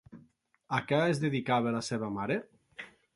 [0.77, 2.39] A què es dedicava la seva mare?